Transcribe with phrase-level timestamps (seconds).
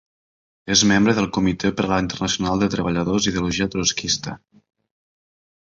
[0.75, 4.39] És membre del Comitè per a la Internacional de Treballadors, d'ideologia trotskista.